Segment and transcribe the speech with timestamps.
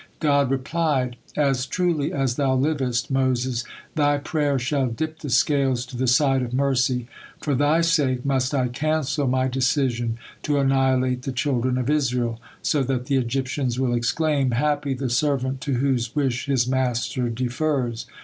[0.19, 3.63] God replied: "As truly as thou livest, Moses,
[3.93, 7.07] thy prayer shall dip the scales to the side of mercy.
[7.39, 12.81] For thy sake must I cancel My decision to annihilate the children of Israel, so
[12.81, 18.07] that the Egyptians will exclaim, 'Happy the servant to whose wish his master defers.'